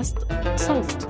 بودكاست 0.00 0.18
صوت. 0.56 1.08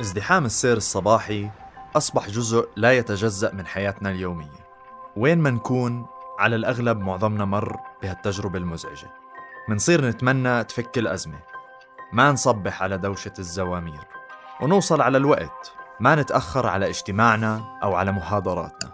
ازدحام 0.00 0.44
السير 0.44 0.76
الصباحي 0.76 1.50
أصبح 1.96 2.28
جزء 2.28 2.68
لا 2.76 2.92
يتجزأ 2.92 3.52
من 3.52 3.66
حياتنا 3.66 4.10
اليومية. 4.10 4.68
وين 5.16 5.38
ما 5.38 5.50
نكون 5.50 6.06
على 6.38 6.56
الأغلب 6.56 6.98
معظمنا 6.98 7.44
مر 7.44 7.76
بهالتجربة 8.02 8.58
المزعجة. 8.58 9.10
منصير 9.68 10.04
نتمنى 10.04 10.64
تفك 10.64 10.98
الأزمة. 10.98 11.38
ما 12.12 12.32
نصبح 12.32 12.82
على 12.82 12.98
دوشة 12.98 13.32
الزوامير. 13.38 14.00
ونوصل 14.60 15.00
على 15.00 15.18
الوقت. 15.18 15.72
ما 16.00 16.14
نتأخر 16.14 16.66
على 16.66 16.88
اجتماعنا 16.88 17.78
أو 17.82 17.94
على 17.94 18.12
محاضراتنا 18.12 18.87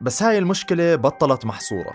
بس 0.00 0.22
هاي 0.22 0.38
المشكلة 0.38 0.96
بطلت 0.96 1.44
محصورة. 1.44 1.94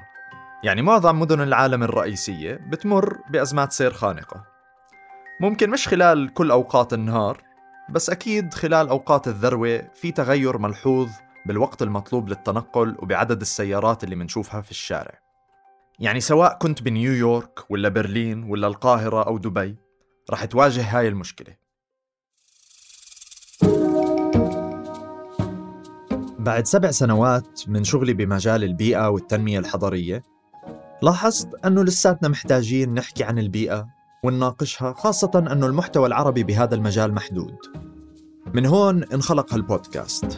يعني 0.64 0.82
معظم 0.82 1.20
مدن 1.20 1.42
العالم 1.42 1.84
الرئيسية 1.84 2.54
بتمر 2.54 3.18
بأزمات 3.30 3.72
سير 3.72 3.94
خانقة. 3.94 4.44
ممكن 5.40 5.70
مش 5.70 5.88
خلال 5.88 6.34
كل 6.34 6.52
أوقات 6.52 6.94
النهار 6.94 7.44
بس 7.90 8.10
أكيد 8.10 8.54
خلال 8.54 8.90
أوقات 8.90 9.28
الذروة 9.28 9.82
في 9.96 10.12
تغير 10.12 10.58
ملحوظ 10.58 11.10
بالوقت 11.46 11.82
المطلوب 11.82 12.30
للتنقل 12.30 12.96
وبعدد 13.00 13.42
السيارات 13.42 14.04
اللي 14.04 14.16
منشوفها 14.16 14.62
في 14.62 14.72
الشارع. 14.72 15.20
يعني 16.00 16.20
سواء 16.20 16.58
كنت 16.58 16.82
بنيويورك 16.82 17.60
ولا 17.72 17.90
برلين 17.90 18.44
ولا 18.44 18.68
القاهرة 18.68 19.24
أو 19.24 19.38
دبي 19.38 19.76
رح 20.32 20.46
تواجه 20.46 20.98
هاي 20.98 21.08
المشكلة. 21.08 21.63
بعد 26.44 26.66
سبع 26.66 26.92
سنوات 26.92 27.62
من 27.68 27.84
شغلي 27.84 28.14
بمجال 28.14 28.64
البيئة 28.64 29.10
والتنمية 29.10 29.60
الحضرية 29.60 30.24
لاحظت 31.02 31.66
أنه 31.66 31.84
لساتنا 31.84 32.30
محتاجين 32.30 32.94
نحكي 32.94 33.24
عن 33.24 33.40
البيئة 33.40 33.88
ونناقشها 34.24 34.94
خاصة 34.94 35.32
أنه 35.52 35.66
المحتوى 35.66 36.08
العربي 36.08 36.44
بهذا 36.44 36.76
المجال 36.76 37.14
محدود. 37.14 37.56
من 38.54 38.66
هون 38.66 39.04
انخلق 39.04 39.54
هالبودكاست. 39.54 40.38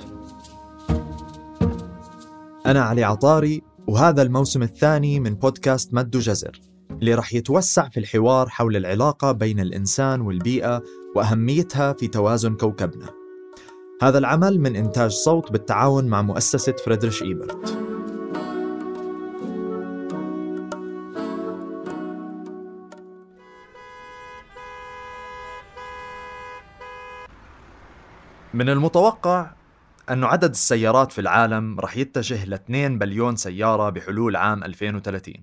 أنا 2.65 2.81
علي 2.81 3.03
عطاري 3.03 3.61
وهذا 3.87 4.21
الموسم 4.21 4.63
الثاني 4.63 5.19
من 5.19 5.35
بودكاست 5.35 5.93
مد 5.93 6.11
جزر 6.11 6.59
اللي 6.91 7.13
رح 7.13 7.33
يتوسع 7.33 7.89
في 7.89 7.99
الحوار 7.99 8.49
حول 8.49 8.75
العلاقة 8.75 9.31
بين 9.31 9.59
الإنسان 9.59 10.21
والبيئة 10.21 10.83
وأهميتها 11.15 11.93
في 11.93 12.07
توازن 12.07 12.55
كوكبنا. 12.55 13.24
هذا 14.01 14.17
العمل 14.17 14.59
من 14.59 14.75
إنتاج 14.75 15.11
صوت 15.11 15.51
بالتعاون 15.51 16.05
مع 16.05 16.21
مؤسسة 16.21 16.75
فريدريش 16.85 17.23
إيبرت. 17.23 17.85
من 28.53 28.69
المتوقع 28.69 29.51
أن 30.09 30.23
عدد 30.23 30.49
السيارات 30.49 31.11
في 31.11 31.21
العالم 31.21 31.79
رح 31.79 31.97
يتجه 31.97 32.45
ل 32.45 32.53
2 32.53 32.99
بليون 32.99 33.35
سيارة 33.35 33.89
بحلول 33.89 34.35
عام 34.35 34.63
2030 34.63 35.33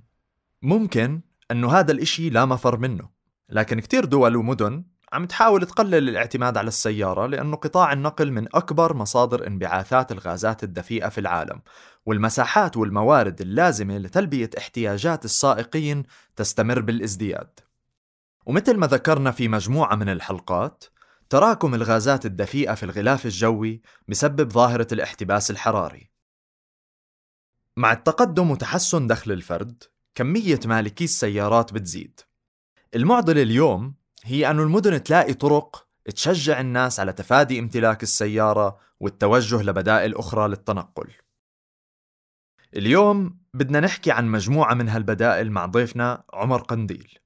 ممكن 0.62 1.20
أنه 1.50 1.72
هذا 1.72 1.92
الإشي 1.92 2.30
لا 2.30 2.44
مفر 2.44 2.78
منه 2.78 3.08
لكن 3.48 3.80
كتير 3.80 4.04
دول 4.04 4.36
ومدن 4.36 4.84
عم 5.12 5.26
تحاول 5.26 5.66
تقلل 5.66 6.08
الاعتماد 6.08 6.56
على 6.56 6.68
السيارة 6.68 7.26
لأنه 7.26 7.56
قطاع 7.56 7.92
النقل 7.92 8.32
من 8.32 8.46
أكبر 8.54 8.94
مصادر 8.94 9.46
انبعاثات 9.46 10.12
الغازات 10.12 10.64
الدفيئة 10.64 11.08
في 11.08 11.18
العالم 11.18 11.62
والمساحات 12.06 12.76
والموارد 12.76 13.40
اللازمة 13.40 13.98
لتلبية 13.98 14.50
احتياجات 14.58 15.24
السائقين 15.24 16.02
تستمر 16.36 16.80
بالازدياد 16.80 17.60
ومثل 18.46 18.76
ما 18.76 18.86
ذكرنا 18.86 19.30
في 19.30 19.48
مجموعة 19.48 19.94
من 19.94 20.08
الحلقات 20.08 20.84
تراكم 21.32 21.74
الغازات 21.74 22.26
الدفيئة 22.26 22.74
في 22.74 22.82
الغلاف 22.82 23.26
الجوي 23.26 23.82
بسبب 24.08 24.52
ظاهرة 24.52 24.86
الاحتباس 24.92 25.50
الحراري. 25.50 26.10
مع 27.76 27.92
التقدم 27.92 28.50
وتحسن 28.50 29.06
دخل 29.06 29.32
الفرد، 29.32 29.82
كمية 30.14 30.60
مالكي 30.66 31.04
السيارات 31.04 31.72
بتزيد. 31.72 32.20
المعضلة 32.94 33.42
اليوم 33.42 33.94
هي 34.24 34.50
أن 34.50 34.60
المدن 34.60 35.02
تلاقي 35.02 35.34
طرق 35.34 35.86
تشجع 36.14 36.60
الناس 36.60 37.00
على 37.00 37.12
تفادي 37.12 37.58
امتلاك 37.58 38.02
السيارة 38.02 38.78
والتوجه 39.00 39.62
لبدائل 39.62 40.14
أخرى 40.14 40.48
للتنقل. 40.48 41.10
اليوم 42.76 43.38
بدنا 43.54 43.80
نحكي 43.80 44.10
عن 44.10 44.28
مجموعة 44.28 44.74
من 44.74 44.88
هالبدائل 44.88 45.50
مع 45.50 45.66
ضيفنا 45.66 46.24
عمر 46.32 46.62
قنديل. 46.62 47.18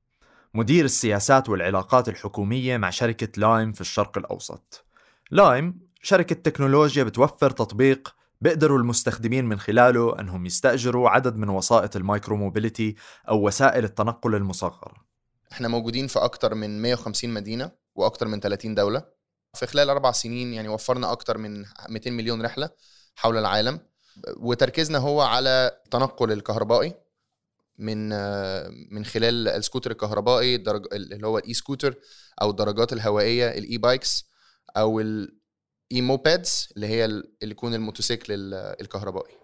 مدير 0.55 0.85
السياسات 0.85 1.49
والعلاقات 1.49 2.09
الحكومية 2.09 2.77
مع 2.77 2.91
شركة 2.91 3.41
Lime 3.41 3.73
في 3.73 3.81
الشرق 3.81 4.19
الأوسط 4.19 4.87
Lime 5.31 5.79
شركة 6.03 6.35
تكنولوجيا 6.35 7.05
بتوفر 7.05 7.51
تطبيق 7.51 8.17
بيقدروا 8.41 8.79
المستخدمين 8.79 9.45
من 9.45 9.59
خلاله 9.59 10.21
أنهم 10.21 10.47
يستأجروا 10.47 11.11
عدد 11.11 11.37
من 11.37 11.49
وسائط 11.49 11.97
ال 11.97 12.04
micro 12.04 12.37
mobility 12.37 12.95
أو 13.29 13.47
وسائل 13.47 13.85
التنقل 13.85 14.35
المصغرة 14.35 15.06
إحنا 15.57 15.69
موجودين 15.69 16.07
في 16.07 16.19
أكتر 16.19 16.55
من 16.55 16.83
150 16.83 17.31
مدينة 17.31 17.71
وأكتر 17.95 18.29
من 18.29 18.41
30 18.41 18.75
دولة. 18.75 19.03
في 19.55 19.67
خلال 19.67 19.91
أربع 19.91 20.13
سنين 20.13 20.55
يعني 20.55 20.69
وفرنا 20.69 21.13
أكتر 21.13 21.39
من 21.39 21.65
200 21.89 22.11
مليون 22.11 22.43
رحلة 22.43 22.71
حول 23.15 23.37
العالم. 23.39 23.81
وتركيزنا 24.37 24.99
هو 24.99 25.21
على 25.21 25.81
التنقل 25.85 26.33
الكهربائي 26.33 26.95
من 27.79 28.09
من 28.95 29.05
خلال 29.05 29.49
السكوتر 29.49 29.91
الكهربائي 29.91 30.55
اللي 30.93 31.27
هو 31.27 31.39
ال 31.39 31.55
e-scooter 31.55 31.95
أو 32.43 32.51
الدراجات 32.51 32.93
الهوائية 32.93 33.49
ال 33.49 33.79
e-bikes 33.79 34.31
أو 34.77 35.01
ال 35.01 35.31
e-mopeds 35.93 36.69
اللي 36.77 36.87
هي 36.87 37.05
اللي 37.05 37.27
يكون 37.43 37.75
الموتوسيكل 37.75 38.55
الكهربائي. 38.55 39.35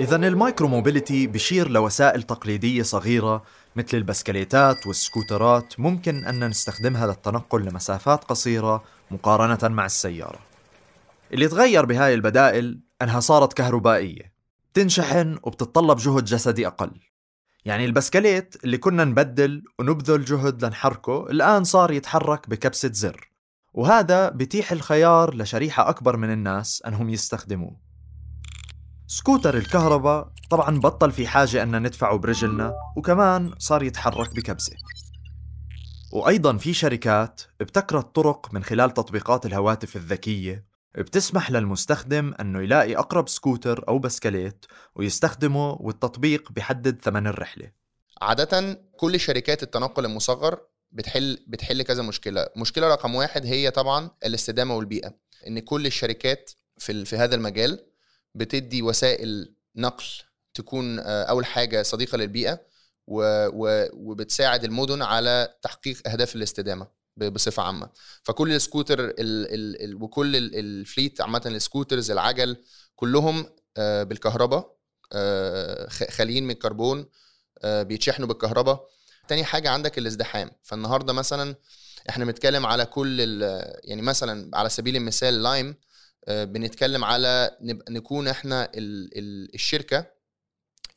إذا 0.00 0.16
ال 0.16 0.25
micro 0.25 0.68
mobility 0.68 1.26
بشير 1.26 1.70
لوسائل 1.70 2.22
تقليدية 2.22 2.82
صغيرة 2.82 3.42
مثل 3.76 3.96
البسكليتات 3.96 4.86
والسكوترات 4.86 5.80
ممكن 5.80 6.24
أن 6.24 6.48
نستخدمها 6.48 7.06
للتنقل 7.06 7.62
لمسافات 7.64 8.24
قصيرة 8.24 8.84
مقارنة 9.10 9.74
مع 9.74 9.86
السيارة. 9.86 10.38
اللي 11.32 11.48
تغير 11.48 11.84
بهاي 11.84 12.14
البدائل 12.14 12.80
أنها 13.02 13.20
صارت 13.20 13.52
كهربائية 13.52 14.32
تنشحن 14.74 15.38
وبتتطلب 15.42 15.98
جهد 15.98 16.24
جسدي 16.24 16.66
أقل 16.66 16.90
يعني 17.64 17.84
البسكليت 17.84 18.64
اللي 18.64 18.78
كنا 18.78 19.04
نبدل 19.04 19.64
ونبذل 19.78 20.24
جهد 20.24 20.64
لنحركه 20.64 21.26
الآن 21.30 21.64
صار 21.64 21.90
يتحرك 21.90 22.50
بكبسة 22.50 22.90
زر 22.92 23.30
وهذا 23.74 24.28
بتيح 24.28 24.72
الخيار 24.72 25.34
لشريحة 25.34 25.88
أكبر 25.88 26.16
من 26.16 26.32
الناس 26.32 26.82
أنهم 26.86 27.10
يستخدموه 27.10 27.89
سكوتر 29.12 29.56
الكهرباء 29.56 30.32
طبعا 30.50 30.80
بطل 30.80 31.12
في 31.12 31.26
حاجة 31.26 31.62
أن 31.62 31.82
ندفعه 31.82 32.18
برجلنا 32.18 32.74
وكمان 32.96 33.54
صار 33.58 33.82
يتحرك 33.82 34.34
بكبسة. 34.34 34.72
وأيضا 36.12 36.56
في 36.56 36.72
شركات 36.72 37.42
ابتكرت 37.60 38.14
طرق 38.14 38.54
من 38.54 38.64
خلال 38.64 38.90
تطبيقات 38.90 39.46
الهواتف 39.46 39.96
الذكية 39.96 40.64
بتسمح 40.98 41.50
للمستخدم 41.50 42.34
أنه 42.40 42.62
يلاقي 42.62 42.96
أقرب 42.96 43.28
سكوتر 43.28 43.84
أو 43.88 43.98
بسكليت 43.98 44.66
ويستخدمه 44.94 45.70
والتطبيق 45.80 46.52
بيحدد 46.52 47.00
ثمن 47.02 47.26
الرحلة. 47.26 47.72
عادة 48.22 48.82
كل 48.96 49.20
شركات 49.20 49.62
التنقل 49.62 50.04
المصغر 50.04 50.60
بتحل 50.92 51.44
بتحل 51.46 51.82
كذا 51.82 52.02
مشكلة. 52.02 52.46
مشكلة 52.56 52.88
رقم 52.88 53.14
واحد 53.14 53.46
هي 53.46 53.70
طبعا 53.70 54.10
الاستدامة 54.24 54.76
والبيئة 54.76 55.14
إن 55.46 55.58
كل 55.58 55.86
الشركات 55.86 56.50
في, 56.78 57.04
في 57.04 57.16
هذا 57.16 57.34
المجال 57.34 57.89
بتدي 58.34 58.82
وسائل 58.82 59.54
نقل 59.76 60.04
تكون 60.54 60.98
آه، 60.98 61.22
أول 61.24 61.46
حاجة 61.46 61.82
صديقة 61.82 62.16
للبيئة 62.16 62.60
وبتساعد 63.92 64.64
المدن 64.64 65.02
على 65.02 65.54
تحقيق 65.62 66.08
أهداف 66.08 66.36
الاستدامة 66.36 66.86
بصفة 67.16 67.62
عامة. 67.62 67.90
فكل 68.22 68.52
السكوتر 68.52 69.04
ال 69.04 69.14
ال 69.20 69.82
ال 69.82 70.02
وكل 70.02 70.36
ال 70.36 70.50
fleet 70.50 71.20
عامة 71.20 71.42
ال 71.46 71.53
scooters 71.53 72.10
العجل 72.10 72.56
كلهم 72.96 73.46
آه، 73.76 74.02
بالكهرباء 74.02 74.76
آه، 75.12 75.88
خاليين 75.88 76.44
من 76.44 76.50
الكربون 76.50 77.06
بيتشحنوا 77.64 78.28
بالكهرباء. 78.28 78.88
تاني 79.28 79.44
حاجة 79.44 79.70
عندك 79.70 79.98
الازدحام. 79.98 80.50
فالنهاردة 80.62 81.12
مثلا 81.12 81.56
إحنا 82.08 82.24
بنتكلم 82.24 82.66
على 82.66 82.86
كل 82.86 83.20
يعني 83.84 84.02
مثلا 84.02 84.50
على 84.56 84.68
سبيل 84.68 84.96
المثال 84.96 85.42
Lime 85.42 85.74
بنتكلم 86.30 87.04
على 87.04 87.56
نكون 87.90 88.28
إحنا 88.28 88.70
الشركة 88.74 90.06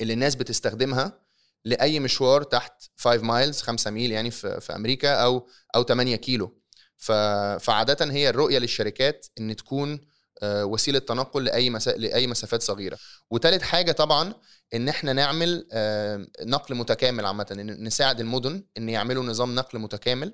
اللي 0.01 0.13
الناس 0.13 0.35
بتستخدمها 0.35 1.19
لأي 1.65 2.00
مشوار 2.00 2.44
تحت 2.44 2.83
5 2.97 3.21
miles 3.22 3.62
5 3.62 3.91
ميل 3.91 4.12
يعني 4.12 4.31
في, 4.31 4.62
في 4.62 4.75
أمريكا 4.75 5.13
أو 5.13 5.47
أو 5.75 5.83
8 5.83 6.15
كيلو. 6.15 6.59
فعادة 6.97 8.12
هي 8.12 8.30
الرؤية 8.30 8.59
للشركات 8.59 9.27
إن 9.39 9.56
تكون 9.56 10.00
آه، 10.44 10.65
وسيلة 10.65 11.00
تنقل 11.00 11.44
لأي 11.44 11.69
مسا... 11.69 11.89
لأي 11.89 12.27
مسافات 12.27 12.62
صغيرة. 12.62 12.97
وثالث 13.31 13.62
حاجة 13.62 13.91
طبعا 13.91 14.33
إن 14.74 14.89
إحنا 14.89 15.13
نعمل 15.13 15.68
آه، 15.71 16.27
نقل 16.41 16.75
متكامل 16.75 17.25
عامة 17.25 17.47
نساعد 17.80 18.19
المدن 18.19 18.63
إن 18.77 18.89
يعملوا 18.89 19.24
نظام 19.24 19.56
نقل 19.56 19.80
متكامل. 19.80 20.33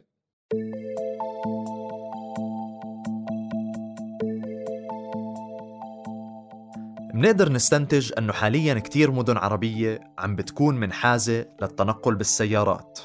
منقدر 7.13 7.51
نستنتج 7.51 8.11
أنه 8.17 8.33
حاليا 8.33 8.73
كتير 8.73 9.11
مدن 9.11 9.37
عربية 9.37 9.99
عم 10.17 10.35
بتكون 10.35 10.75
منحازة 10.75 11.45
للتنقل 11.61 12.15
بالسيارات. 12.15 12.99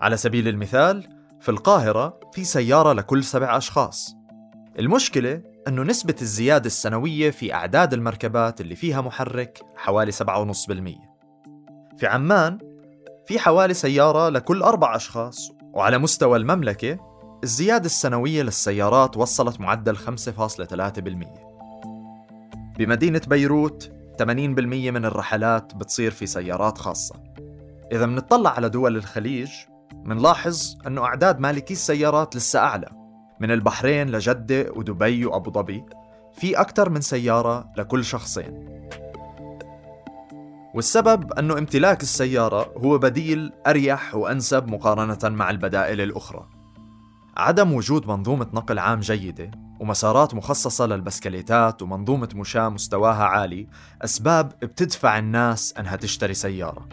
على 0.00 0.16
سبيل 0.16 0.48
المثال 0.48 1.08
في 1.40 1.48
القاهرة 1.48 2.20
في 2.32 2.44
سيارة 2.44 2.92
لكل 2.92 3.24
سبع 3.24 3.56
أشخاص. 3.56 4.14
المشكلة 4.78 5.42
أنه 5.68 5.82
نسبة 5.82 6.14
الزيادة 6.22 6.66
السنوية 6.66 7.30
في 7.30 7.54
أعداد 7.54 7.92
المركبات 7.92 8.60
اللي 8.60 8.76
فيها 8.76 9.00
محرك 9.00 9.60
حوالي 9.76 10.12
7.5% 10.12 10.18
في 11.96 12.06
عمان 12.06 12.58
في 13.26 13.38
حوالي 13.38 13.74
سيارة 13.74 14.28
لكل 14.28 14.62
أربع 14.62 14.96
أشخاص 14.96 15.50
وعلى 15.72 15.98
مستوى 15.98 16.38
المملكة 16.38 16.98
الزيادة 17.44 17.86
السنوية 17.86 18.42
للسيارات 18.42 19.16
وصلت 19.16 19.60
معدل 19.60 19.96
5.3% 19.96 21.53
بمدينة 22.78 23.20
بيروت 23.26 23.92
80% 24.18 24.26
من 24.26 25.04
الرحلات 25.04 25.74
بتصير 25.74 26.10
في 26.10 26.26
سيارات 26.26 26.78
خاصة. 26.78 27.14
إذا 27.92 28.06
منطلع 28.06 28.50
على 28.50 28.68
دول 28.68 28.96
الخليج 28.96 29.50
منلاحظ 30.04 30.76
أنه 30.86 31.04
أعداد 31.04 31.40
مالكي 31.40 31.72
السيارات 31.72 32.36
لسه 32.36 32.58
أعلى. 32.58 32.88
من 33.40 33.50
البحرين 33.50 34.10
لجدة 34.10 34.72
ودبي 34.76 35.26
وأبو 35.26 35.50
ظبي 35.50 35.84
في 36.32 36.60
أكثر 36.60 36.90
من 36.90 37.00
سيارة 37.00 37.72
لكل 37.76 38.04
شخصين. 38.04 38.84
والسبب 40.74 41.32
أنه 41.32 41.58
امتلاك 41.58 42.02
السيارة 42.02 42.72
هو 42.76 42.98
بديل 42.98 43.52
أريح 43.66 44.14
وأنسب 44.14 44.68
مقارنة 44.68 45.18
مع 45.36 45.50
البدائل 45.50 46.00
الأخرى. 46.00 46.53
عدم 47.36 47.72
وجود 47.72 48.06
منظومة 48.06 48.46
نقل 48.52 48.78
عام 48.78 49.00
جيدة 49.00 49.50
ومسارات 49.80 50.34
مخصصة 50.34 50.86
للبسكليتات 50.86 51.82
ومنظومة 51.82 52.28
مشاة 52.34 52.68
مستواها 52.68 53.24
عالي 53.24 53.66
أسباب 54.02 54.48
بتدفع 54.62 55.18
الناس 55.18 55.74
أنها 55.78 55.96
تشتري 55.96 56.34
سيارة. 56.34 56.88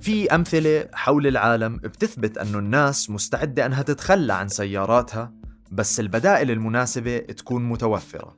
في 0.00 0.34
أمثلة 0.34 0.88
حول 0.94 1.26
العالم 1.26 1.76
بتثبت 1.76 2.38
أنه 2.38 2.58
الناس 2.58 3.10
مستعدة 3.10 3.66
أنها 3.66 3.82
تتخلى 3.82 4.32
عن 4.32 4.48
سياراتها 4.48 5.32
بس 5.72 6.00
البدائل 6.00 6.50
المناسبة 6.50 7.18
تكون 7.18 7.68
متوفرة. 7.68 8.36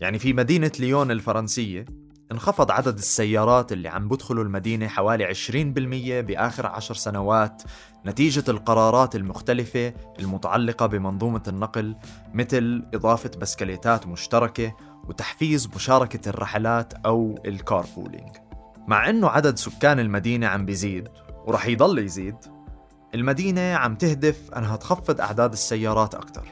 يعني 0.00 0.18
في 0.18 0.32
مدينة 0.32 0.72
ليون 0.80 1.10
الفرنسية 1.10 1.84
انخفض 2.32 2.70
عدد 2.70 2.98
السيارات 2.98 3.72
اللي 3.72 3.88
عم 3.88 4.08
بدخلوا 4.08 4.44
المدينة 4.44 4.88
حوالي 4.88 5.34
20% 5.34 6.24
بآخر 6.26 6.66
عشر 6.66 6.94
سنوات 6.94 7.62
نتيجة 8.06 8.44
القرارات 8.48 9.16
المختلفة 9.16 9.94
المتعلقة 10.18 10.86
بمنظومة 10.86 11.42
النقل 11.48 11.96
مثل 12.34 12.86
إضافة 12.94 13.30
بسكليتات 13.38 14.06
مشتركة 14.06 14.76
وتحفيز 15.08 15.68
مشاركة 15.74 16.28
الرحلات 16.28 16.94
أو 16.94 17.42
ال 17.46 17.53
carpooling. 17.53 18.36
مع 18.88 19.10
أنه 19.10 19.28
عدد 19.28 19.56
سكان 19.58 20.00
المدينة 20.00 20.46
عم 20.46 20.66
بيزيد 20.66 21.08
ورح 21.46 21.66
يضل 21.66 21.98
يزيد 21.98 22.36
المدينة 23.14 23.74
عم 23.74 23.94
تهدف 23.94 24.50
أنها 24.56 24.76
تخفض 24.76 25.20
أعداد 25.20 25.52
السيارات 25.52 26.14
أكثر 26.14 26.48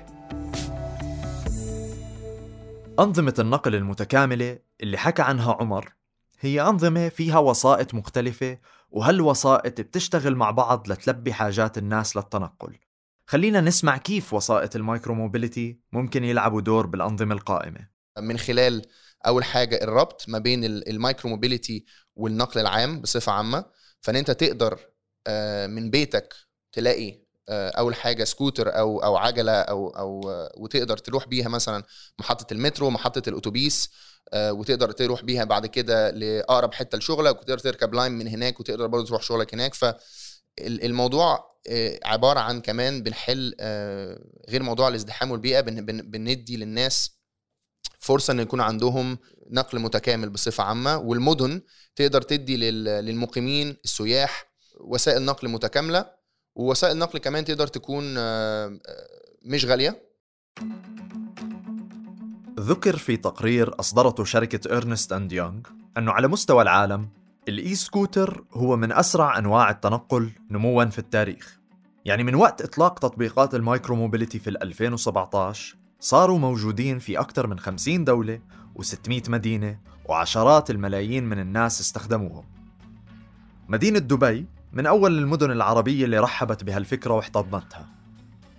أنظمة 2.99 3.35
النقل 3.39 3.75
المتكاملة 3.75 4.59
اللي 4.83 4.99
حكى 4.99 5.23
عنها 5.23 5.53
عمر 5.53 5.93
هي 6.41 6.61
أنظمة 6.61 7.09
فيها 7.09 7.39
وسائط 7.39 7.95
مختلفة 7.95 8.59
وهالوسائط 8.91 9.81
بتشتغل 9.81 10.37
مع 10.37 10.51
بعض 10.51 10.91
لتلبي 10.91 11.33
حاجات 11.33 11.79
الناس 11.79 12.17
للتنقل. 12.17 12.79
خلينا 13.27 13.61
نسمع 13.61 13.97
كيف 13.97 14.35
وسائط 14.35 14.77
ال 14.77 14.83
micro 14.83 15.15
mobility 15.15 15.81
ممكن 15.93 16.25
يلعبوا 16.25 16.61
دور 16.61 16.87
بالأنظمة 16.87 17.35
القائمة. 17.35 17.89
من 18.19 18.39
خلال 18.39 18.83
أول 19.27 19.45
حاجة 19.45 19.83
الربط 19.83 20.25
ما 20.29 20.39
بين 20.39 20.65
ال 20.65 20.76
micro 20.76 21.31
mobility 21.31 21.85
والنقل 22.17 22.61
العام 22.61 23.01
بصفة 23.01 23.33
عامة. 23.33 23.65
فإن 24.01 24.17
أنت 24.17 24.31
تقدر 24.31 24.79
آه، 25.27 25.67
من 25.67 25.91
بيتك 25.91 26.35
تلاقي 26.73 27.23
آه، 27.49 27.71
أول 27.71 27.95
حاجة 27.95 28.25
سكوتر 28.25 28.79
أو 28.79 28.99
أو 28.99 29.17
عجلة 29.17 29.53
أو 29.53 29.89
أو 29.89 30.21
وتقدر 30.57 30.97
تروح 30.97 31.29
بيها 31.29 31.49
مثلا 31.49 31.85
محطة 32.19 32.53
المترو 32.53 32.91
محطة 32.91 33.29
الأتوبيس 33.29 33.91
آه، 33.91 34.12
وتقدر 34.35 34.91
تروح 34.91 35.23
بيها 35.23 35.45
بعد 35.45 35.67
كده 35.67 36.11
لأقرب 36.11 36.75
حتة 36.75 36.99
لشغلك 36.99 37.37
وتقدر 37.37 37.59
تركب 37.59 37.95
Lime 37.95 38.13
من 38.13 38.29
هناك 38.29 38.61
وتقدر 38.61 38.87
برضه 38.87 39.07
تروح 39.07 39.23
شغلك 39.23 39.55
هناك. 39.55 39.75
فالموضوع 39.75 41.53
آه، 41.69 41.99
عبارة 42.05 42.41
عن 42.41 42.61
كمان 42.61 43.03
بنحل 43.03 43.55
غير 44.49 44.63
موضوع 44.63 44.89
الازدحام 44.89 45.31
والبيئة 45.31 45.61
بندي 45.61 46.57
للناس 46.57 47.11
فرصة 47.99 48.33
إن 48.33 48.41
يكون 48.41 48.61
عندهم 48.61 49.19
نقل 49.51 49.79
متكامل 49.79 50.31
بصفة 50.31 50.65
عامة. 50.65 50.97
والمدن 50.97 51.63
تقدر 51.97 52.23
تدي 52.23 52.57
للمقيمين 53.01 53.77
السياح 53.85 54.53
وسائل 54.81 55.23
نقل 55.25 55.49
متكاملة 55.49 56.07
ووسائل 56.55 56.93
النقل 56.93 57.19
كمان 57.19 57.45
تقدر 57.45 57.67
تكون 57.67 58.15
آه، 58.19 58.67
آه، 58.67 59.09
مش 59.43 59.65
غالية. 59.65 60.13
ذكر 62.63 62.97
في 62.97 63.17
تقرير 63.17 63.81
أصدرته 63.81 64.25
شركة 64.25 64.77
Ernst & 64.77 65.13
Young 65.13 65.61
أنه 65.99 66.13
على 66.13 66.29
مستوى 66.29 66.63
العالم 66.63 67.09
ال 67.49 67.75
e-scooter 67.75 68.45
هو 68.53 68.77
من 68.77 68.93
أسرع 68.93 69.39
أنواع 69.39 69.71
التنقل 69.71 70.31
نمواً 70.51 70.85
في 70.85 70.99
التاريخ. 70.99 71.59
يعني 72.05 72.25
من 72.25 72.35
وقت 72.35 72.63
إطلاق 72.63 72.99
تطبيقات 72.99 73.55
ال 73.55 73.62
micro 73.62 73.97
mobility 73.97 74.39
في 74.39 74.51
2017 74.51 75.77
صاروا 76.01 76.39
موجودين 76.39 76.99
في 76.99 77.21
أكثر 77.21 77.47
من 77.47 77.59
50 77.59 78.05
دولة 78.05 78.41
و600 78.79 79.29
مدينة 79.29 79.79
وعشرات 80.05 80.71
الملايين 80.71 81.25
من 81.25 81.39
الناس 81.39 81.81
استخدموهم. 81.81 82.45
مدينة 83.69 83.99
دبي 83.99 84.47
من 84.73 84.87
أول 84.87 85.19
المدن 85.19 85.51
العربية 85.51 86.05
اللي 86.05 86.19
رحبت 86.19 86.65
بهالفكرة 86.65 87.15
واحتضنتها. 87.15 87.89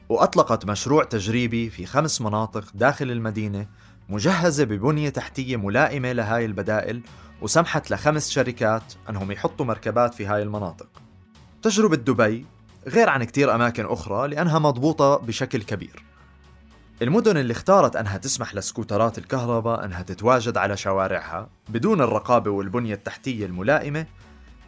وأطلقت 0.09 0.65
مشروع 0.65 1.03
تجريبي 1.03 1.69
في 1.69 1.85
خمس 1.85 2.21
مناطق 2.21 2.65
داخل 2.75 3.11
المدينة 3.11 3.67
مجهزة 4.09 4.63
ببنية 4.63 5.09
تحتية 5.09 5.57
ملائمة 5.57 6.11
لهاي 6.11 6.45
البدائل 6.45 7.01
وسمحت 7.41 7.91
لخمس 7.91 8.29
شركات 8.29 8.83
أنهم 9.09 9.31
يحطوا 9.31 9.65
مركبات 9.65 10.13
في 10.13 10.25
هاي 10.25 10.43
المناطق. 10.43 10.87
تجربة 11.61 11.95
دبي 11.95 12.45
غير 12.87 13.09
عن 13.09 13.23
كتير 13.23 13.55
أماكن 13.55 13.85
أخرى 13.85 14.27
لأنها 14.27 14.59
مضبوطة 14.59 15.17
بشكل 15.17 15.63
كبير. 15.63 16.03
المدن 17.01 17.37
اللي 17.37 17.51
اختارت 17.51 17.95
أنها 17.95 18.17
تسمح 18.17 18.55
لسكوترات 18.55 19.17
الكهرباء 19.17 19.85
أنها 19.85 20.01
تتواجد 20.01 20.57
على 20.57 20.77
شوارعها 20.77 21.49
بدون 21.69 22.01
الرقابة 22.01 22.51
والبنية 22.51 22.93
التحتية 22.93 23.45
الملائمة 23.45 24.05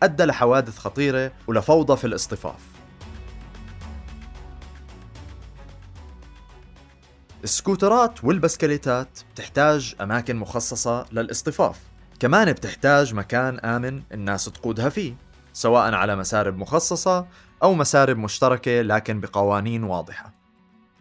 أدى 0.03 0.23
لحوادث 0.25 0.77
خطيرة 0.77 1.31
ولفوضى 1.47 1.97
في 1.97 2.07
الاصطفاف. 2.07 2.59
السكوترات 7.45 8.23
والبسكليتات 8.23 9.19
بتحتاج 9.33 9.95
أماكن 10.01 10.35
مخصصة 10.35 11.05
للاصطفاف. 11.11 11.79
كمان 12.19 12.51
بتحتاج 12.51 13.13
مكان 13.13 13.59
آمن 13.59 14.01
الناس 14.11 14.45
تقودها 14.45 14.89
فيه 14.89 15.15
سواء 15.53 15.93
على 15.93 16.15
مسارب 16.15 16.57
مخصصة 16.57 17.27
أو 17.63 17.73
مسارب 17.73 18.17
مشتركة 18.17 18.81
لكن 18.81 19.19
بقوانين 19.19 19.83
واضحة. 19.83 20.33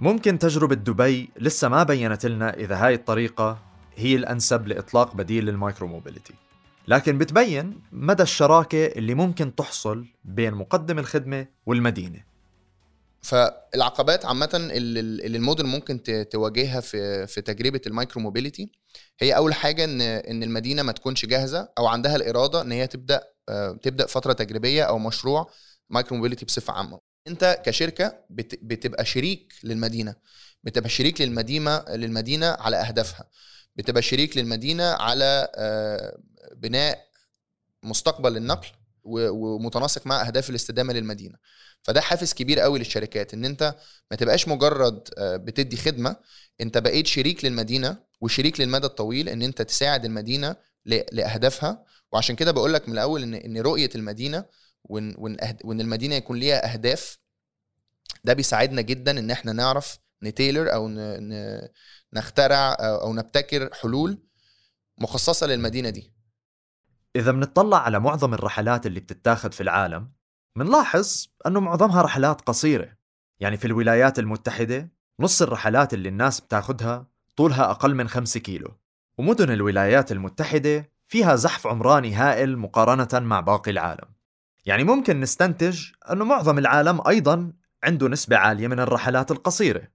ممكن 0.01 0.39
تجربة 0.39 0.75
دبي 0.75 1.31
لسه 1.41 1.69
ما 1.69 1.83
بينت 1.83 2.27
لنا 2.27 2.55
إذا 2.55 2.77
هاي 2.77 2.95
الطريقة 2.95 3.59
هي 3.97 4.17
الأنسب 4.17 4.69
لإطلاق 4.69 5.17
بديل 5.17 5.47
لل 5.47 5.59
micro 5.59 5.88
mobility 5.88 6.35
لكن 6.89 7.19
بتبين 7.19 7.81
مدى 7.93 8.23
الشراكة 8.23 8.87
اللي 8.87 9.15
ممكن 9.15 9.55
تحصل 9.55 10.07
بين 10.25 10.55
مقدم 10.55 10.99
الخدمة 10.99 11.47
والمدينة. 11.67 12.34
فالعقبات 13.25 14.25
عامة 14.25 14.50
اللي 14.54 15.37
الموديل 15.37 15.66
ممكن 15.66 16.02
تواجهها 16.31 16.81
في 16.81 17.26
في 17.26 17.40
تجربة 17.40 17.81
ال 17.87 17.93
micro 17.93 18.23
mobility 18.23 18.73
هي 19.21 19.37
أول 19.37 19.54
حاجة 19.54 19.85
إن 19.85 20.00
إن 20.00 20.43
المدينة 20.43 20.83
ما 20.83 20.93
تكونش 20.93 21.26
جاهزة 21.26 21.69
أو 21.78 21.87
عندها 21.87 22.16
الإرادة 22.16 22.61
إن 22.62 22.73
هي 22.73 22.87
تبدأ 22.87 23.23
آه، 23.49 23.78
تبدأ 23.83 24.07
فترة 24.07 24.33
تجريبية 24.33 24.83
أو 24.83 24.99
مشروع 24.99 25.50
micro 25.90 26.16
mobility 26.16 26.45
بصفة 26.45 26.73
عامة. 26.73 27.00
أنت 27.28 27.62
كشركة 27.64 28.25
بتبقى 28.62 29.04
شريك 29.04 29.52
للمدينة 29.64 30.14
بتبقى 30.64 30.88
شريك 30.88 31.21
للمدينة 31.21 31.85
للمدينة 31.88 32.47
على 32.47 32.76
أهدافها 32.76 33.28
بتبقى 33.76 34.02
شريك 34.02 34.37
للمدينة 34.37 34.85
على 34.85 35.49
آه، 35.54 36.19
بناء 36.57 36.99
مستقبل 37.83 38.33
للنقل 38.33 38.69
ومتناسق 39.04 40.06
مع 40.06 40.26
أهداف 40.26 40.50
الاستدامة 40.50 40.92
للمدينة. 40.92 41.37
فده 41.82 42.00
حافز 42.00 42.32
كبير 42.32 42.61
قوي 42.61 42.78
للشركات 42.78 43.34
إن 43.34 43.44
أنت 43.44 43.75
ما 44.11 44.16
تبقاش 44.16 44.49
مجرد 44.49 45.08
آه، 45.18 45.37
بتدي 45.37 45.76
خدمة 45.76 46.16
أنت 46.61 46.78
بقيت 46.78 47.06
شريك 47.06 47.44
للمدينة 47.44 47.99
وشريك 48.20 48.61
للمدى 48.61 48.87
الطويل 48.87 49.28
إن 49.28 49.42
أنت 49.42 49.62
تساعد 49.62 50.04
المدينة 50.04 50.56
لأهدافها. 50.87 51.84
وعشان 52.12 52.37
كده 52.37 52.52
بقول 52.52 52.75
لك 52.75 52.88
من 52.88 52.94
الأول 52.94 53.23
ان 53.23 53.34
إن 53.34 53.58
رؤية 53.58 53.90
المدينة 53.94 54.44
وان 54.84 55.14
وإن 55.64 55.80
المدينة 55.80 56.14
يكون 56.14 56.38
ليها 56.38 56.73
أهداف 56.73 57.18
ده 58.25 58.32
بيساعدنا 58.32 58.80
جدا 58.82 59.18
إن 59.18 59.30
إحنا 59.30 59.52
نعرف 59.52 59.99
نتيلر 60.23 60.75
أو 60.75 60.88
نخترع 62.12 62.76
أو 62.80 63.14
نبتكر 63.14 63.75
حلول 63.75 64.18
مخصصة 64.99 65.46
للمدينة 65.46 65.90
دي. 65.90 66.13
إذا 67.16 67.33
بنطلع 67.33 67.83
على 67.83 68.00
معظم 68.00 68.35
الرحلات 68.35 68.87
اللي 68.87 69.00
بتتاخد 69.00 69.54
في 69.54 69.61
العالم 69.61 70.11
منلاحظ 70.56 71.26
إنه 71.47 71.61
معظمها 71.61 72.02
رحلات 72.02 72.40
قصيرة. 72.40 72.97
يعني 73.40 73.56
في 73.56 73.64
الولايات 73.64 74.18
المتحدة 74.18 74.92
نص 75.21 75.42
الرحلات 75.42 75.94
اللي 75.94 76.09
الناس 76.09 76.40
بتاخدها 76.40 77.06
طولها 77.37 77.71
أقل 77.71 77.94
من 77.94 78.09
5 78.09 78.40
كيلو. 78.40 78.68
ومدن 79.18 79.50
الولايات 79.50 80.12
المتحدة 80.12 80.90
فيها 81.09 81.37
زحف 81.37 81.66
عمراني 81.66 82.14
هائل 82.14 82.59
مقارنة 82.59 83.26
مع 83.26 83.40
باقي 83.40 83.71
العالم. 83.71 84.09
يعني 84.66 84.85
ممكن 84.85 85.21
نستنتج 85.21 85.87
إنه 86.12 86.25
معظم 86.25 86.59
العالم 86.59 87.00
أيضا 87.09 87.52
عنده 87.85 88.09
نسبة 88.09 88.37
عالية 88.37 88.68
من 88.68 88.80
الرحلات 88.80 89.30
القصيرة. 89.30 89.88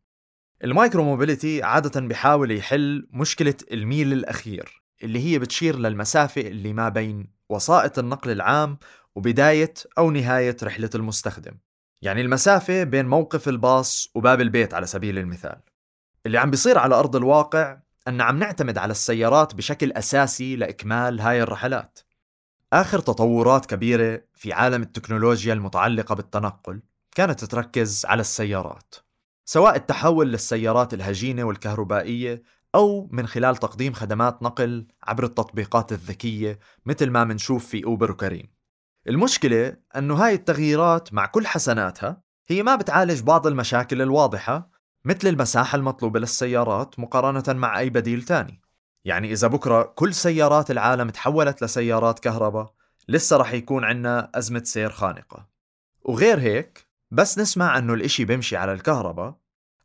ال 0.64 0.70
micro 0.70 1.04
mobility 1.04 1.64
عادة 1.64 2.02
بيحاول 2.02 2.52
يحل 2.52 3.08
مشكلة 3.12 3.56
الميل 3.72 4.14
الأخير. 4.14 4.84
اللي 5.04 5.20
هي 5.26 5.40
بتشير 5.40 5.80
للمسافة 5.80 6.42
اللي 6.42 6.74
ما 6.74 6.90
بين 6.90 7.28
وسائط 7.50 8.00
النقل 8.00 8.32
العام 8.32 8.78
وبداية 9.16 9.74
أو 9.98 10.12
نهاية 10.12 10.58
رحلة 10.64 10.90
المستخدم. 10.96 11.58
يعني 12.02 12.22
المسافة 12.22 12.84
بين 12.84 13.06
موقف 13.06 13.50
الباص 13.50 14.12
وباب 14.16 14.42
البيت 14.42 14.74
على 14.74 14.86
سبيل 14.86 15.18
المثال. 15.18 15.62
اللي 16.26 16.38
عم 16.38 16.52
بيصير 16.52 16.78
على 16.78 16.96
أرض 16.96 17.16
الواقع 17.16 17.78
أن 18.08 18.22
عم 18.22 18.40
نعتمد 18.40 18.78
على 18.78 18.92
السيارات 18.92 19.56
بشكل 19.56 19.92
أساسي 19.92 20.56
لإكمال 20.56 21.22
هاي 21.22 21.44
الرحلات. 21.44 22.00
آخر 22.74 23.00
تطورات 23.00 23.66
كبيرة 23.66 24.22
في 24.34 24.54
عالم 24.54 24.82
التكنولوجيا 24.82 25.54
المتعلقة 25.54 26.16
بالتنقل 26.16 26.82
كانت 27.16 27.46
تركز 27.46 28.06
على 28.06 28.22
السيارات 28.22 28.96
سواء 29.46 29.76
التحول 29.76 30.32
للسيارات 30.32 30.94
الهجينة 30.94 31.44
والكهربائية 31.44 32.44
أو 32.76 33.10
من 33.12 33.28
خلال 33.28 33.56
تقديم 33.56 33.94
خدمات 33.94 34.44
نقل 34.44 34.88
عبر 35.04 35.24
التطبيقات 35.24 35.92
الذكية 35.92 36.60
مثل 36.86 37.10
ما 37.10 37.24
منشوف 37.24 37.68
في 37.68 37.86
أوبر 37.86 38.12
وكريم. 38.12 38.48
المشكلة 39.08 39.78
أنه 39.96 40.16
هاي 40.16 40.34
التغييرات 40.34 41.14
مع 41.14 41.26
كل 41.26 41.48
حسناتها 41.48 42.22
هي 42.48 42.64
ما 42.64 42.76
بتعالج 42.76 43.22
بعض 43.22 43.48
المشاكل 43.48 44.02
الواضحة 44.02 44.70
مثل 45.06 45.28
المساحة 45.28 45.76
المطلوبة 45.76 46.20
للسيارات 46.20 47.00
مقارنة 47.00 47.60
مع 47.60 47.80
أي 47.80 47.90
بديل 47.90 48.24
تاني. 48.24 48.62
يعني 49.06 49.32
إذا 49.32 49.48
بكرة 49.48 49.84
كل 49.84 50.14
سيارات 50.14 50.72
العالم 50.72 51.10
تحولت 51.10 51.64
لسيارات 51.64 52.20
كهرباء 52.20 52.74
لسه 53.08 53.38
رح 53.38 53.54
يكون 53.54 53.84
عنا 53.84 54.32
أزمة 54.36 54.64
سير 54.64 54.90
خانقة. 54.90 55.48
وغير 56.02 56.40
هيك 56.40 56.88
بس 57.12 57.40
نسمع 57.40 57.78
أنه 57.78 57.94
الإشي 57.94 58.26
بيمشي 58.26 58.58
على 58.58 58.74
الكهرباء 58.74 59.40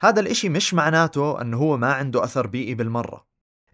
هذا 0.05 0.21
الإشي 0.21 0.49
مش 0.49 0.75
معناته 0.75 1.41
أنه 1.41 1.57
هو 1.57 1.77
ما 1.77 1.93
عنده 1.93 2.25
أثر 2.25 2.47
بيئي 2.47 2.75
بالمرة. 2.75 3.27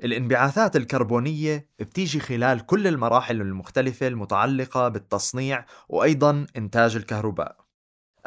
الانبعاثات 0.04 0.76
الكربونية 0.76 1.68
بتيجي 1.78 2.20
خلال 2.20 2.66
كل 2.66 2.86
المراحل 2.86 3.40
المختلفة 3.40 4.06
المتعلقة 4.06 4.88
بالتصنيع 4.88 5.66
وأيضا 5.88 6.46
إنتاج 6.56 6.96
الكهرباء. 6.96 7.56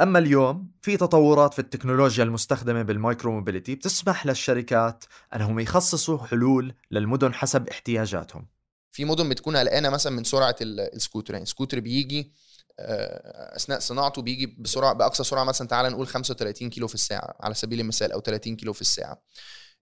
أما 0.01 0.19
اليوم 0.19 0.72
في 0.81 0.98
تطورات 0.98 1.53
في 1.53 1.60
التكنولوجيا 1.60 2.24
المستخدمة 2.24 2.81
بال 2.81 2.96
micro 2.96 3.31
mobility 3.31 3.75
بتسمح 3.75 4.25
للشركات 4.25 5.03
أنهم 5.36 5.60
يخصصوا 5.60 6.17
حلول 6.17 6.74
للمدن 6.91 7.33
حسب 7.33 7.69
احتياجاتهم. 7.69 8.48
في 8.91 9.05
مدن 9.05 9.29
بتكون 9.29 9.57
قلقانة 9.57 9.89
مثلا 9.89 10.13
من 10.13 10.24
سرعة 10.24 10.55
السكوتر 10.62 11.33
يعني 11.33 11.43
السكوتر 11.43 11.79
بيجي 11.79 12.31
أثناء 12.79 13.79
صناعته 13.79 14.22
بيجي 14.22 14.46
بسرعة 14.46 14.93
بأقصى 14.93 15.24
سرعة 15.24 15.43
مثلا 15.43 15.67
تعال 15.67 15.91
نقول 15.91 16.08
35 16.08 16.70
كيلو 16.70 16.88
في 16.88 16.96
الساعة 16.96 17.36
على 17.39 17.53
سبيل 17.53 17.79
المثال 17.79 18.12
أو 18.12 18.20
30 18.20 18.55
كيلو 18.55 18.74
في 18.74 18.82
الساعة. 18.82 19.22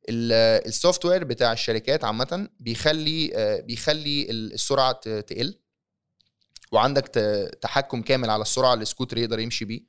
ال 0.09 1.05
software 1.05 1.23
بتاع 1.23 1.53
الشركات 1.53 2.03
عامة 2.03 2.49
بيخلي 2.59 3.31
آه، 3.35 3.59
بيخلي 3.59 4.31
السرعة 4.31 4.91
تقل. 5.21 5.59
وعندك 6.71 7.07
تحكم 7.61 8.01
كامل 8.01 8.29
على 8.29 8.41
السرعة 8.41 8.73
اللي 8.73 8.83
السكوتر 8.83 9.17
يقدر 9.17 9.39
يمشي 9.39 9.65
بيه. 9.65 9.81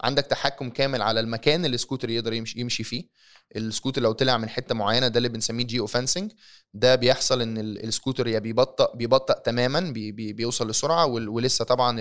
عندك 0.00 0.26
تحكم 0.26 0.70
كامل 0.70 1.02
على 1.02 1.20
المكان 1.20 1.64
اللي 1.64 1.74
السكوتر 1.74 2.10
يقدر 2.10 2.32
يمشي, 2.32 2.60
يمشي 2.60 2.84
فيه. 2.84 3.08
السكوتر 3.56 4.02
لو 4.02 4.12
طلع 4.12 4.38
من 4.38 4.48
حتة 4.48 4.74
معينة 4.74 5.08
ده 5.08 5.18
اللي 5.18 5.28
بنسميه 5.28 5.64
geofencing 5.64 6.32
ده 6.74 6.94
بيحصل 6.94 7.42
إن 7.42 7.58
السكوتر 7.58 8.26
يا 8.26 8.38
بيبطأ 8.38 8.96
بيبطأ 8.96 9.34
تماما 9.38 9.80
بي 9.80 10.12
بي 10.12 10.32
بيوصل 10.32 10.70
لسرعة 10.70 11.06
ولسه 11.06 11.64
طبعا 11.64 11.96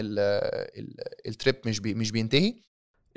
ال 1.27 1.33
trip 1.33 1.55
مش 1.65 1.79
بي 1.79 1.93
مش 1.93 2.11
بينتهي. 2.11 2.55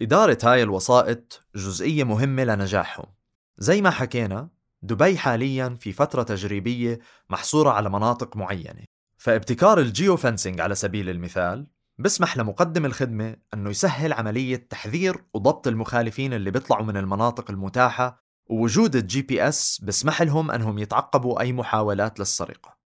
إدارة 0.01 0.39
هاي 0.43 0.63
الوسائط 0.63 1.41
جزئية 1.55 2.05
مهمة 2.05 2.45
لنجاحهم. 2.45 3.07
زي 3.59 3.83
ما 3.83 3.91
حكينا 3.91 4.49
دبي 4.83 5.19
حاليا 5.19 5.77
في 5.81 5.93
فترة 5.93 6.23
تجريبية 6.23 6.99
محصورة 7.31 7.71
على 7.71 7.91
مناطق 7.91 8.37
معينة. 8.37 8.85
فابتكار 9.19 9.79
ال 9.79 10.17
geofencing 10.17 10.61
على 10.61 10.75
سبيل 10.75 11.11
المثال 11.11 11.67
بسمح 11.99 12.37
لمقدم 12.37 12.85
الخدمة 12.85 13.37
أنه 13.55 13.71
يسهل 13.71 14.13
عملية 14.13 14.57
تحذير 14.57 15.25
وضبط 15.35 15.69
المخالفين 15.69 16.33
اللي 16.33 16.51
بيطلعوا 16.51 16.85
من 16.85 16.97
المناطق 16.97 17.51
المتاحة 17.51 18.25
ووجود 18.51 18.97
ال 18.97 19.23
GPS 19.23 19.81
بسمح 19.85 20.23
لهم 20.23 20.51
أنهم 20.51 20.79
يتعقبوا 20.79 21.41
أي 21.41 21.53
محاولات 21.53 22.19
للسرقة. 22.19 22.79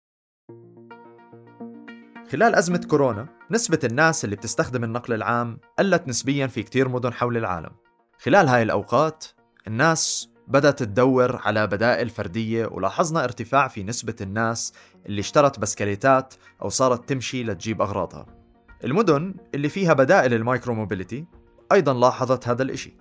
خلال 2.31 2.55
أزمة 2.55 2.87
كورونا 2.91 3.29
نسبة 3.51 3.79
الناس 3.85 4.25
اللي 4.25 4.37
بتستخدم 4.37 4.85
النقل 4.85 5.15
العام 5.15 5.61
قلت 5.79 6.09
نسبيا 6.09 6.47
في 6.47 6.63
كتير 6.63 6.89
مدن 6.89 7.13
حول 7.13 7.37
العالم. 7.37 7.71
خلال 8.19 8.49
هاي 8.49 8.63
الأوقات 8.63 9.25
الناس 9.67 10.32
بدأت 10.49 10.79
تدور 10.79 11.37
على 11.37 11.67
بدائل 11.67 12.11
فردية 12.11 12.67
ولاحظنا 12.67 13.25
ارتفاع 13.25 13.69
في 13.69 13.83
نسبة 13.83 14.17
الناس 14.21 14.73
اللي 15.07 15.21
اشترت 15.21 15.59
بسكليتات 15.59 16.35
أو 16.63 16.69
صارت 16.69 17.09
تمشي 17.09 17.45
لتجيب 17.45 17.83
أغراضها. 17.83 18.27
المدن 18.85 19.35
اللي 19.55 19.69
فيها 19.69 19.93
بدائل 19.93 20.35
ال 20.35 20.41
micro 20.41 20.75
mobility 20.75 21.25
أيضا 21.73 21.95
لاحظت 21.95 22.49
هذا 22.49 22.63
الإشي. 22.63 22.97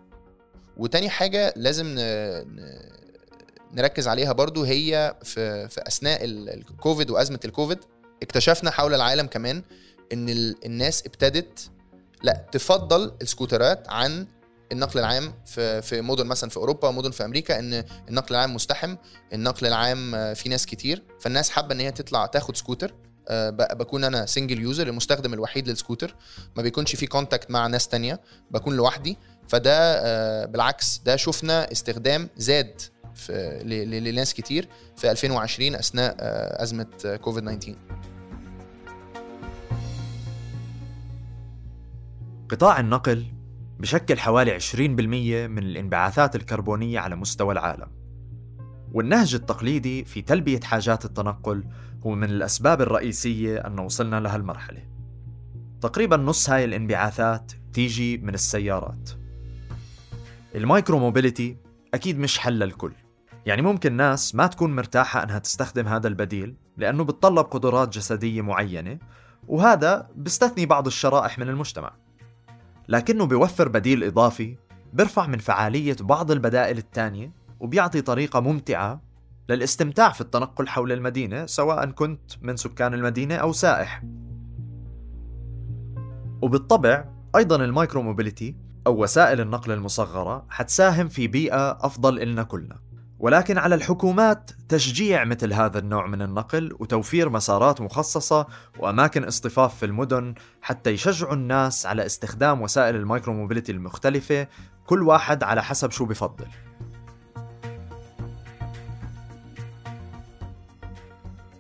وتاني 0.78 1.10
حاجة 1.10 1.54
لازم 1.56 1.96
نركز 3.74 4.08
عليها 4.08 4.32
برضو 4.32 4.64
هي 4.64 5.16
في, 5.24 5.68
في 5.68 5.82
أثناء 5.88 6.20
الكوفيد 6.26 7.10
وأزمة 7.10 7.40
الكوفيد 7.46 7.80
اكتشفنا 8.24 8.72
حول 8.72 8.94
العالم 8.94 9.28
كمان 9.28 9.64
إن 10.14 10.30
الناس 10.66 11.06
ابتدت 11.06 11.72
لا 12.24 12.46
تفضل 12.52 13.12
السكوترات 13.22 13.90
عن 13.90 14.28
النقل 14.72 15.00
العام 15.00 15.34
في 15.46 15.82
في 15.82 16.02
مدن 16.02 16.26
مثلا 16.26 16.50
في 16.50 16.58
أوروبا 16.58 16.88
ومدن 16.88 17.12
في 17.12 17.26
أمريكا 17.26 17.60
إن 17.60 17.84
النقل 18.10 18.36
العام 18.36 18.56
مزدحم 18.56 18.96
النقل 19.34 19.68
العام 19.68 20.34
في 20.34 20.50
ناس 20.50 20.66
كتير. 20.66 21.04
فالناس 21.20 21.50
حابة 21.50 21.76
إن 21.76 21.80
هي 21.80 21.92
تطلع 21.92 22.26
تاخد 22.26 22.58
سكوتر. 22.58 22.94
آه، 23.28 23.50
بكون 23.50 24.04
أنا 24.04 24.26
single 24.26 24.62
user 24.62 24.88
المستخدم 24.88 25.34
الوحيد 25.34 25.68
للسكوتر. 25.68 26.16
ما 26.56 26.64
بيكونش 26.64 26.96
في 26.96 27.08
contact 27.08 27.52
مع 27.52 27.68
ناس 27.68 27.88
تانية. 27.88 28.22
بكون 28.52 28.76
لوحدي. 28.76 29.18
فده 29.48 30.02
آه، 30.06 30.46
بالعكس 30.46 31.02
ده 31.06 31.16
شفنا 31.16 31.72
استخدام 31.72 32.30
زاد 32.38 32.82
في 33.16 33.60
لناس 34.02 34.34
كتير 34.34 34.70
في 34.96 35.12
2020 35.12 35.76
أثناء 35.76 36.16
آه، 36.20 36.64
أزمة 36.64 37.18
كوفيد 37.22 37.60
19 37.60 37.76
قطاع 42.50 42.80
النقل 42.80 43.26
بشكل 43.82 44.20
حوالي 44.20 44.60
20% 44.60 45.48
من 45.48 45.58
الانبعاثات 45.58 46.36
الكربونية 46.36 47.00
على 47.00 47.16
مستوى 47.16 47.54
العالم. 47.54 47.88
والنهج 48.94 49.36
التقليدي 49.36 50.06
في 50.06 50.22
تلبية 50.22 50.60
حاجات 50.60 51.06
التنقل 51.06 51.64
هو 52.06 52.16
من 52.16 52.30
الأسباب 52.30 52.82
الرئيسية 52.82 53.58
أن 53.58 53.80
وصلنا 53.80 54.20
لهالمرحلة 54.20 54.84
تقريبا 55.82 56.18
نص 56.18 56.50
هاي 56.50 56.66
الانبعاثات 56.66 57.52
تيجي 57.74 58.18
من 58.18 58.34
السيارات. 58.34 59.10
ال 60.56 60.63
micro 60.63 61.00
mobility 61.00 61.58
أكيد 61.94 62.20
مش 62.20 62.40
حل 62.40 62.60
للكل 62.60 62.94
يعني 63.46 63.62
ممكن 63.62 63.94
ناس 63.94 64.36
ما 64.36 64.48
تكون 64.48 64.76
مرتاحة 64.76 65.24
أنها 65.24 65.40
تستخدم 65.40 65.88
هذا 65.88 66.08
البديل 66.08 66.56
لأنه 66.78 67.04
بتطلب 67.04 67.46
قدرات 67.46 67.90
جسدية 67.90 68.42
معينة 68.42 69.00
وهذا 69.48 70.10
بيستثني 70.16 70.66
بعض 70.66 70.88
الشرائح 70.88 71.40
من 71.40 71.50
المجتمع. 71.50 72.11
لكنه 72.88 73.26
بيوفر 73.26 73.68
بديل 73.68 74.04
إضافي 74.04 74.58
بيرفع 74.94 75.28
من 75.28 75.38
فعالية 75.38 75.96
بعض 76.02 76.32
البدائل 76.32 76.78
الثانية 76.78 77.34
وبيعطي 77.60 78.02
طريقة 78.02 78.40
ممتعة 78.40 79.02
للاستمتاع 79.50 80.12
في 80.12 80.22
التنقل 80.22 80.68
حول 80.68 80.92
المدينة 80.92 81.46
سواء 81.46 81.86
كنت 81.86 82.32
من 82.42 82.56
سكان 82.56 82.94
المدينة 82.94 83.36
أو 83.36 83.52
سائح. 83.52 84.04
وبالطبع 86.42 87.06
أيضا 87.36 87.56
ال 87.56 87.63
micro 87.63 88.02
mobility 88.02 88.56
أو 88.88 89.04
وسائل 89.04 89.42
النقل 89.42 89.72
المصغرة 89.72 90.46
حتساهم 90.50 91.08
في 91.08 91.28
بيئة 91.28 91.72
أفضل 91.72 92.20
إلنا 92.22 92.44
كلنا. 92.44 92.80
ولكن 93.22 93.58
على 93.58 93.76
الحكومات 93.76 94.52
تشجيع 94.70 95.24
مثل 95.24 95.54
هذا 95.54 95.80
النوع 95.80 96.08
من 96.08 96.22
النقل 96.22 96.76
وتوفير 96.80 97.30
مسارات 97.30 97.82
مخصصة 97.82 98.48
وأماكن 98.80 99.24
اصطفاف 99.24 99.78
في 99.78 99.86
المدن 99.86 100.34
حتى 100.62 100.90
يشجعوا 100.90 101.34
الناس 101.34 101.86
على 101.86 102.06
استخدام 102.06 102.62
وسائل 102.62 102.96
ال 102.96 103.02
micro 103.02 103.34
mobility 103.34 103.72
المختلفة. 103.72 104.48
كل 104.86 105.04
واحد 105.04 105.44
على 105.44 105.64
حسب 105.64 105.92
شو 105.92 106.06
بفضل. 106.06 106.46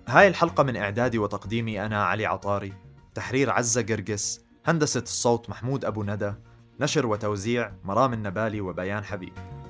هاي 0.07 0.27
الحلقة 0.27 0.63
من 0.63 0.75
إعدادي 0.75 1.17
وتقديمي 1.17 1.85
أنا 1.85 2.03
علي 2.03 2.25
عطاري 2.25 2.73
تحرير 3.15 3.49
عزة 3.49 3.81
قرقس 3.81 4.41
هندسة 4.65 5.01
الصوت 5.01 5.49
محمود 5.49 5.85
أبو 5.85 6.03
ندى 6.03 6.33
نشر 6.79 7.05
وتوزيع 7.05 7.71
مرام 7.83 8.13
النبالي 8.13 8.61
وبيان 8.61 9.03
حبيب. 9.03 9.60